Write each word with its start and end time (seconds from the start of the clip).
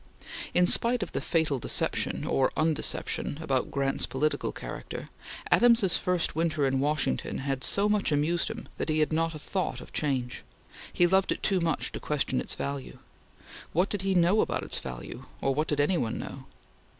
In 0.55 0.65
spite 0.65 1.03
of 1.03 1.11
the 1.11 1.21
fatal 1.21 1.59
deception 1.59 2.25
or 2.25 2.51
undeception 2.57 3.39
about 3.39 3.69
Grant's 3.69 4.07
political 4.07 4.51
character, 4.51 5.09
Adams's 5.51 5.99
first 5.99 6.35
winter 6.35 6.65
in 6.65 6.79
Washington 6.79 7.37
had 7.37 7.63
so 7.63 7.87
much 7.87 8.11
amused 8.11 8.47
him 8.49 8.67
that 8.79 8.89
he 8.89 8.97
had 8.97 9.13
not 9.13 9.35
a 9.35 9.37
thought 9.37 9.79
of 9.79 9.93
change. 9.93 10.41
He 10.91 11.05
loved 11.05 11.31
it 11.31 11.43
too 11.43 11.59
much 11.59 11.91
to 11.91 11.99
question 11.99 12.41
its 12.41 12.55
value. 12.55 12.97
What 13.73 13.89
did 13.89 14.01
he 14.01 14.15
know 14.15 14.41
about 14.41 14.63
its 14.63 14.79
value, 14.79 15.27
or 15.39 15.53
what 15.53 15.67
did 15.67 15.79
any 15.79 15.99
one 15.99 16.17
know? 16.17 16.45